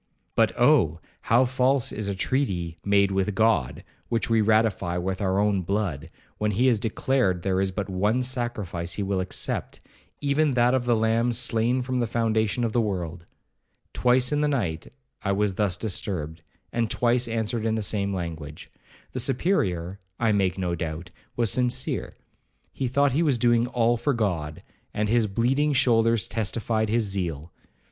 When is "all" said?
23.67-23.97